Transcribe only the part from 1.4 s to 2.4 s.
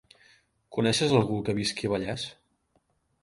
que visqui a Vallés?